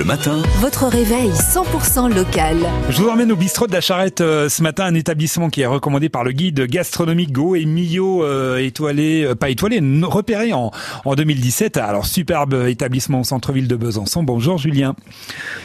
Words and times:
Le 0.00 0.04
matin, 0.04 0.42
Votre 0.60 0.88
réveil 0.88 1.30
100% 1.30 2.12
local. 2.12 2.56
Je 2.90 3.00
vous 3.00 3.08
emmène 3.08 3.30
au 3.30 3.36
bistrot 3.36 3.68
de 3.68 3.72
la 3.72 3.80
Charrette 3.80 4.20
euh, 4.22 4.48
ce 4.48 4.60
matin, 4.60 4.86
un 4.86 4.94
établissement 4.96 5.50
qui 5.50 5.60
est 5.60 5.66
recommandé 5.66 6.08
par 6.08 6.24
le 6.24 6.32
guide 6.32 6.66
gastronomique 6.66 7.30
Go 7.30 7.54
et 7.54 7.64
Millau 7.64 8.24
euh, 8.24 8.56
étoilé, 8.58 9.22
euh, 9.22 9.36
pas 9.36 9.50
étoilé, 9.50 9.78
repéré 10.02 10.52
en, 10.52 10.72
en 11.04 11.14
2017. 11.14 11.76
Alors 11.76 12.06
superbe 12.06 12.64
établissement 12.66 13.20
au 13.20 13.22
centre-ville 13.22 13.68
de 13.68 13.76
Besançon. 13.76 14.24
Bonjour 14.24 14.58
Julien. 14.58 14.96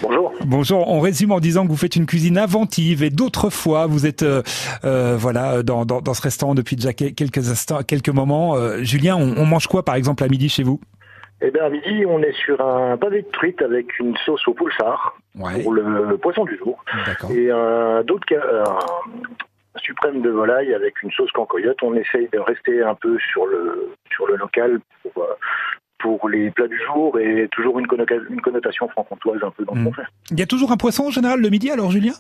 Bonjour. 0.04 0.32
Bonjour. 0.46 0.88
On 0.92 1.00
résume 1.00 1.32
en 1.32 1.40
disant 1.40 1.64
que 1.66 1.70
vous 1.72 1.78
faites 1.78 1.96
une 1.96 2.06
cuisine 2.06 2.38
inventive 2.38 3.02
et 3.02 3.10
d'autres 3.10 3.50
fois 3.50 3.88
vous 3.88 4.06
êtes 4.06 4.22
euh, 4.22 4.44
euh, 4.86 5.18
voilà 5.20 5.64
dans, 5.64 5.86
dans, 5.86 6.02
dans 6.02 6.14
ce 6.14 6.22
restaurant 6.22 6.54
depuis 6.54 6.76
déjà 6.76 6.94
quel- 6.94 7.16
quelques 7.16 7.50
instants, 7.50 7.80
quelques 7.82 8.10
moments. 8.10 8.56
Euh, 8.58 8.84
Julien, 8.84 9.16
on, 9.16 9.34
on 9.38 9.46
mange 9.48 9.66
quoi 9.66 9.84
par 9.84 9.96
exemple 9.96 10.24
à 10.24 10.28
midi 10.28 10.50
chez 10.50 10.62
vous? 10.62 10.80
Eh 11.42 11.52
bien, 11.52 11.64
à 11.66 11.70
midi, 11.70 12.06
on 12.06 12.22
est 12.22 12.34
sur 12.34 12.60
un 12.60 12.98
pavé 12.98 13.22
de 13.22 13.28
truite 13.32 13.62
avec 13.62 13.98
une 14.00 14.16
sauce 14.26 14.46
au 14.48 14.54
poulsard 14.54 15.16
Ouais. 15.36 15.64
pour 15.64 15.74
le 15.74 16.18
poisson 16.18 16.44
du 16.44 16.58
jour 16.58 16.84
et 17.34 17.50
un 17.50 18.04
d'autres 18.04 18.26
un 19.76 19.80
suprême 19.80 20.22
de 20.22 20.30
volaille 20.30 20.74
avec 20.74 21.02
une 21.04 21.12
sauce 21.12 21.32
cancoyote. 21.32 21.78
On 21.84 21.94
essaye 21.96 22.28
de 22.34 22.40
rester 22.40 22.82
un 22.84 22.96
peu 22.96 23.18
sur 23.32 23.46
le 23.46 23.90
sur 24.12 24.28
le 24.28 24.36
local 24.36 24.80
pour 25.04 25.24
euh, 25.24 25.34
pour 26.00 26.28
les 26.30 26.50
plats 26.52 26.68
du 26.68 26.80
jour 26.88 27.18
et 27.20 27.48
toujours 27.52 27.78
une, 27.80 27.86
connotation 27.88 28.88
franc-comtoise 28.90 29.40
un 29.44 29.52
peu 29.52 29.64
dans 29.66 29.74
ce 29.76 29.80
Mm. 29.80 29.86
qu'on 29.86 29.94
fait. 29.94 30.02
Il 30.32 30.40
y 30.40 30.44
a 30.44 30.46
toujours 30.46 30.72
un 30.72 30.78
poisson 30.78 31.06
en 31.08 31.10
général 31.12 31.40
le 31.42 31.50
midi 31.50 31.70
alors 31.72 31.92
Julien? 31.92 32.14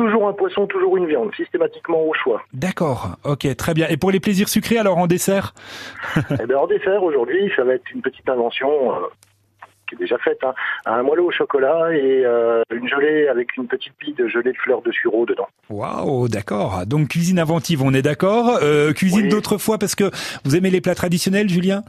Toujours 0.00 0.26
un 0.28 0.32
poisson, 0.32 0.66
toujours 0.66 0.96
une 0.96 1.06
viande, 1.06 1.30
systématiquement 1.34 2.00
au 2.02 2.14
choix. 2.14 2.40
D'accord. 2.54 3.16
Ok, 3.24 3.46
très 3.56 3.74
bien. 3.74 3.86
Et 3.90 3.98
pour 3.98 4.10
les 4.10 4.18
plaisirs 4.18 4.48
sucrés 4.48 4.78
alors 4.78 4.96
en 4.96 5.06
dessert? 5.06 5.52
Eh 6.42 6.46
bien, 6.46 6.56
en 6.56 6.66
dessert, 6.66 7.02
aujourd'hui, 7.02 7.52
ça 7.54 7.64
va 7.64 7.74
être 7.74 7.84
une 7.94 8.00
petite 8.00 8.26
invention 8.30 8.70
euh, 8.70 9.00
qui 9.86 9.96
est 9.96 9.98
déjà 9.98 10.16
faite. 10.16 10.38
hein. 10.42 10.54
Un 10.86 11.02
moelleux 11.02 11.24
au 11.24 11.30
chocolat 11.30 11.92
et 11.92 12.22
euh, 12.24 12.62
une 12.74 12.88
gelée 12.88 13.28
avec 13.28 13.54
une 13.58 13.66
petite 13.66 13.92
bille 14.00 14.14
de 14.14 14.26
gelée 14.26 14.52
de 14.52 14.56
fleurs 14.56 14.80
de 14.80 14.90
sureau 14.90 15.26
dedans. 15.26 15.48
Waouh, 15.68 16.28
d'accord. 16.28 16.86
Donc 16.86 17.08
cuisine 17.08 17.38
inventive, 17.38 17.82
on 17.82 17.92
est 17.92 18.00
d'accord. 18.00 18.58
Euh, 18.62 18.94
cuisine 18.94 19.24
Oui. 19.24 19.28
d'autres 19.28 19.58
fois 19.58 19.76
parce 19.76 19.94
que 19.94 20.04
vous 20.46 20.56
aimez 20.56 20.70
les 20.70 20.80
plats 20.80 20.94
traditionnels, 20.94 21.50
Julien? 21.50 21.82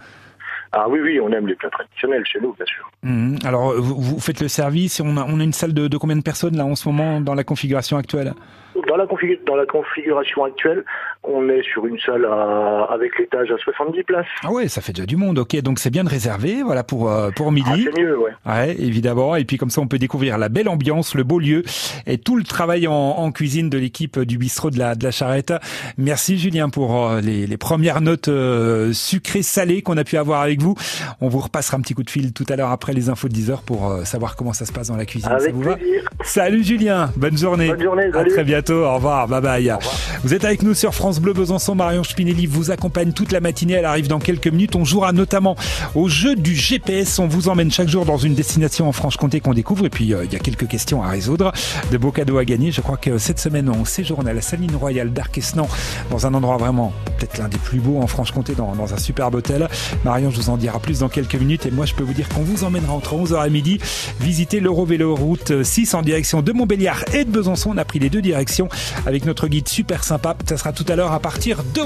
Ah 0.74 0.88
oui, 0.88 1.00
oui, 1.02 1.20
on 1.20 1.30
aime 1.32 1.48
les 1.48 1.56
plats 1.56 1.70
traditionnels 1.70 2.26
chez 2.26 2.40
nous, 2.40 2.54
bien 2.54 2.66
sûr. 2.66 2.90
Mhm. 3.04 3.40
Alors 3.44 3.74
vous, 3.74 4.00
vous 4.00 4.20
faites 4.20 4.42
le 4.42 4.48
service 4.48 5.02
on 5.04 5.18
a, 5.18 5.26
on 5.26 5.40
a 5.40 5.44
une 5.44 5.54
salle 5.54 5.74
de, 5.74 5.88
de 5.88 5.98
combien 5.98 6.16
de 6.16 6.22
personnes 6.22 6.56
là 6.56 6.66
en 6.66 6.76
ce 6.76 6.88
moment 6.88 7.20
dans 7.20 7.34
la 7.34 7.44
configuration 7.44 7.98
actuelle? 7.98 8.34
Dans 8.92 8.98
la, 8.98 9.06
config- 9.06 9.40
dans 9.48 9.56
la 9.56 9.66
configuration 9.66 10.44
actuelle, 10.44 10.84
on 11.24 11.48
est 11.48 11.64
sur 11.64 11.86
une 11.88 11.98
salle 12.00 12.26
à- 12.26 12.88
avec 12.92 13.18
l'étage 13.18 13.50
à 13.50 13.58
70 13.58 14.04
places. 14.04 14.26
Ah 14.44 14.52
ouais, 14.52 14.68
ça 14.68 14.82
fait 14.82 14.92
déjà 14.92 15.06
du 15.06 15.16
monde. 15.16 15.40
Ok, 15.40 15.56
donc 15.62 15.80
c'est 15.80 15.90
bien 15.92 16.04
de 16.04 16.10
réserver, 16.10 16.62
voilà 16.62 16.84
pour 16.84 17.10
euh, 17.10 17.30
pour 17.34 17.48
Ah, 17.48 17.52
midi. 17.52 17.86
c'est 17.96 18.02
mieux, 18.02 18.18
ouais. 18.20 18.32
Ouais, 18.46 18.76
évidemment. 18.78 19.38
Et 19.38 19.46
puis 19.46 19.56
comme 19.58 19.70
ça, 19.70 19.80
on 19.80 19.88
peut 19.88 19.98
découvrir 19.98 20.38
la 20.38 20.50
belle 20.50 20.68
ambiance, 20.68 21.16
le 21.16 21.24
beau 21.24 21.40
lieu 21.40 21.64
et 22.06 22.18
tout 22.18 22.36
le 22.36 22.44
travail 22.44 22.86
en, 22.86 22.92
en 22.94 23.32
cuisine 23.32 23.70
de 23.70 23.78
l'équipe 23.78 24.20
du 24.20 24.38
bistrot 24.38 24.72
de 24.72 24.78
la, 24.80 24.96
de 24.96 25.06
la 25.06 25.12
Charrette. 25.12 25.54
Merci 25.98 26.38
Julien 26.38 26.68
pour 26.70 27.08
euh, 27.08 27.22
les, 27.22 27.48
les 27.48 27.58
premières 27.58 28.02
notes 28.02 28.28
euh, 28.28 28.92
sucrées 28.92 29.42
salées 29.44 29.82
qu'on 29.84 29.96
a 29.96 30.04
pu 30.04 30.18
avoir 30.18 30.42
avec 30.42 30.62
vous. 30.62 30.76
On 31.22 31.30
vous 31.30 31.40
repassera 31.40 31.78
un 31.78 31.82
petit 31.82 31.94
coup 31.94 32.04
de 32.04 32.10
fil 32.10 32.34
tout 32.34 32.46
à 32.50 32.58
l'heure 32.58 32.72
après 32.72 32.92
les 32.92 33.08
infos 33.10 33.30
de 33.30 33.34
10 33.34 33.52
heures 33.52 33.62
pour 33.62 33.90
savoir 34.04 34.36
comment 34.36 34.52
ça 34.52 34.66
se 34.66 34.74
passe 34.74 34.90
dans 34.90 34.98
la 34.98 35.06
cuisine. 35.06 35.30
ça 35.30 35.36
Avec 35.38 35.54
vous 35.54 35.62
va 35.62 35.76
plaisir. 35.78 36.04
Salut 36.24 36.64
Julien, 36.64 37.10
bonne 37.16 37.38
journée. 37.38 37.68
Bonne 37.70 37.82
journée, 37.82 38.06
À 38.06 38.12
salut. 38.12 38.32
très 38.32 38.44
bientôt. 38.44 38.81
Au 38.84 38.96
revoir. 38.96 39.28
Bye 39.28 39.42
bye. 39.42 39.74
Vous 40.24 40.34
êtes 40.34 40.46
avec 40.46 40.64
nous 40.64 40.74
sur 40.74 40.94
France 40.94 41.20
Bleu 41.20 41.34
Besançon. 41.34 41.76
Marion 41.76 42.04
Spinelli 42.04 42.46
vous 42.46 42.72
accompagne 42.72 43.12
toute 43.12 43.32
la 43.32 43.40
matinée. 43.40 43.74
Elle 43.74 43.86
arrive 43.86 44.08
dans 44.08 44.20
quelques 44.20 44.48
minutes. 44.48 44.76
On 44.76 44.86
jouera 44.86 45.12
notamment 45.14 45.56
au 45.96 46.08
jeu 46.08 46.36
du 46.36 46.56
GPS. 46.56 47.20
On 47.20 47.28
vous 47.28 47.50
emmène 47.50 47.72
chaque 47.72 47.90
jour 47.90 48.06
dans 48.06 48.18
une 48.18 48.36
destination 48.36 48.88
en 48.88 48.92
Franche-Comté 48.92 49.40
qu'on 49.40 49.54
découvre. 49.54 49.86
Et 49.86 49.90
puis, 49.90 50.14
euh, 50.14 50.26
il 50.26 50.34
y 50.34 50.36
a 50.36 50.40
quelques 50.40 50.68
questions 50.68 51.04
à 51.04 51.10
résoudre. 51.10 51.52
De 51.92 51.98
beaux 51.98 52.12
cadeaux 52.12 52.38
à 52.38 52.46
gagner. 52.46 52.72
Je 52.72 52.82
crois 52.82 52.98
que 52.98 53.18
cette 53.18 53.40
semaine, 53.40 53.70
on 53.70 53.86
séjourne 53.86 54.28
à 54.28 54.34
la 54.34 54.42
Saline 54.42 54.76
Royale 54.76 55.12
d'Arquesnan 55.12 55.68
dans 56.10 56.28
un 56.28 56.34
endroit 56.34 56.58
vraiment 56.58 56.94
peut-être 57.18 57.38
l'un 57.38 57.48
des 57.48 57.58
plus 57.58 57.80
beaux 57.80 58.00
en 58.02 58.08
Franche-Comté 58.08 58.54
dans, 58.54 58.76
dans 58.76 58.94
un 58.94 58.98
superbe 58.98 59.36
hôtel. 59.36 59.68
Marion, 60.04 60.30
je 60.32 60.38
vous 60.38 60.50
en 60.50 60.58
dira 60.58 60.80
plus 60.80 61.00
dans 61.00 61.10
quelques 61.10 61.36
minutes. 61.36 61.66
Et 61.66 61.72
moi, 61.72 61.86
je 61.86 61.94
peux 61.94 62.04
vous 62.04 62.14
dire 62.14 62.30
qu'on 62.30 62.42
vous 62.42 62.64
emmènera 62.64 62.94
entre 62.94 63.16
11h 63.16 63.46
et 63.46 63.50
midi 63.50 63.80
visiter 64.20 64.60
l'Eurovélo 64.60 65.16
route 65.16 65.64
6 65.64 65.94
en 65.94 66.02
direction 66.02 66.42
de 66.42 66.52
Montbéliard 66.52 67.04
et 67.14 67.26
de 67.26 67.30
Besançon. 67.30 67.72
On 67.74 67.78
a 67.78 67.86
pris 67.86 68.00
les 68.00 68.10
deux 68.10 68.22
directions 68.22 68.70
avec 69.06 69.26
notre 69.26 69.48
guide 69.48 69.68
super 69.68 70.04
sympa. 70.04 70.36
Ça 70.48 70.58
sera 70.58 70.74
tout 70.74 70.86
à 70.88 70.96
l'heure 70.96 71.12
à 71.12 71.20
partir 71.20 71.64
de 71.64 71.80